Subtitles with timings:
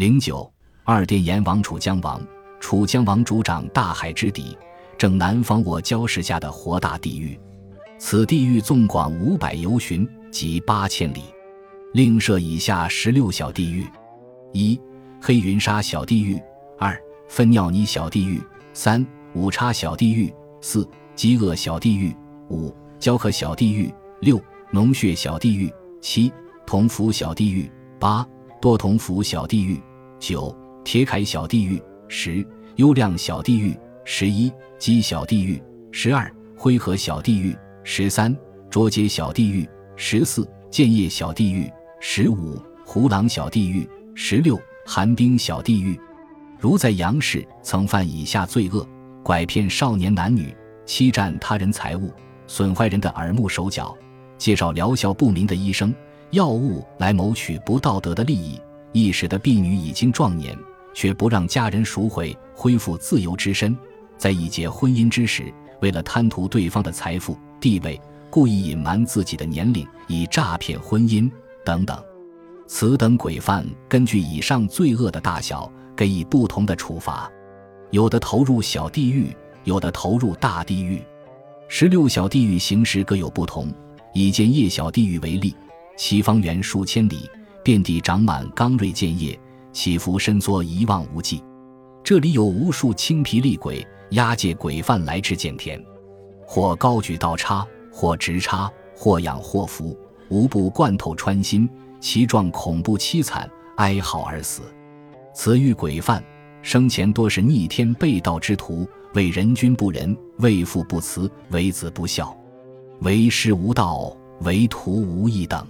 [0.00, 0.50] 零九
[0.82, 2.18] 二殿阎王楚江王，
[2.58, 4.56] 楚江王主掌大海之底，
[4.96, 7.38] 正南方我礁石下的活大地狱。
[7.98, 11.24] 此地域纵广五百由旬，即八千里。
[11.92, 13.86] 另设以下十六小地狱：
[14.54, 14.80] 一、
[15.20, 16.40] 黑云沙小地狱；
[16.78, 16.98] 二、
[17.28, 18.40] 粪尿泥小地狱；
[18.72, 20.32] 三、五叉小地狱；
[20.62, 22.16] 四、饥饿小地狱；
[22.48, 23.92] 五、焦渴小地狱；
[24.22, 24.40] 六、
[24.72, 25.70] 脓血小地狱；
[26.00, 26.32] 七、
[26.64, 28.26] 铜符小地狱；八、
[28.62, 29.76] 多铜符小地狱；
[30.20, 37.56] 九、铁铠小地狱；十、优亮小地狱；十一、鸡小地狱；十二、灰河小地狱。
[37.82, 38.36] 十三
[38.68, 45.98] 捉街小地狱，十四建业小地狱，十五胡狼小地狱，十六寒冰小地狱。
[46.58, 48.86] 如在阳世曾犯以下罪恶：
[49.24, 52.12] 拐骗少年男女，欺占他人财物，
[52.46, 53.96] 损坏人的耳目手脚，
[54.36, 55.92] 介绍疗效不明的医生、
[56.32, 58.60] 药物来谋取不道德的利益，
[58.92, 60.56] 亦使得婢女已经壮年，
[60.94, 63.76] 却不让家人赎回，恢复自由之身，
[64.16, 67.36] 在一结婚姻之时，为了贪图对方的财富。
[67.60, 68.00] 地位
[68.30, 71.30] 故意隐瞒自己的年龄，以诈骗婚姻
[71.64, 72.02] 等等，
[72.66, 77.30] 此等鬼犯根据以上罪恶的大小，给予不同的处罚，
[77.90, 81.02] 有的投入小地狱，有的投入大地狱。
[81.68, 83.72] 十六小地狱形式各有不同。
[84.12, 85.54] 以建业小地狱为例，
[85.96, 87.30] 其方圆数千里，
[87.70, 89.38] 遍地长满刚锐剑叶，
[89.72, 91.40] 起伏伸缩一望无际。
[92.02, 95.80] 这里有无数青皮厉鬼押解鬼犯来至见田。
[96.44, 99.96] 或高举刀叉，或直插，或仰或伏，
[100.30, 104.62] 无不贯透穿心，其状恐怖凄惨，哀嚎而死。
[105.32, 106.20] 此狱鬼犯
[106.62, 108.84] 生前多是逆天背道之徒，
[109.14, 112.36] 为人君不仁，为父不慈，为子不孝，
[113.02, 115.64] 为师无道，为徒无义等。